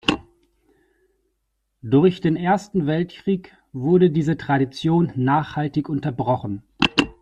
[1.83, 6.63] Durch den Ersten Weltkrieg wurde diese Tradition nachhaltig unterbrochen.